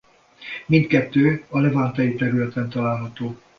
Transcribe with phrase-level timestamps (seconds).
[0.65, 3.37] Mindkettő a levantei területen található.